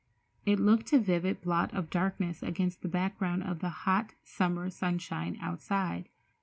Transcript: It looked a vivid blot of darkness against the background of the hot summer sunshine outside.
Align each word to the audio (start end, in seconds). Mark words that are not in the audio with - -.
It 0.47 0.59
looked 0.59 0.93
a 0.93 0.97
vivid 0.99 1.41
blot 1.43 1.71
of 1.75 1.91
darkness 1.91 2.41
against 2.41 2.81
the 2.81 2.87
background 2.87 3.43
of 3.43 3.59
the 3.59 3.69
hot 3.85 4.15
summer 4.23 4.67
sunshine 4.71 5.37
outside. 5.39 6.09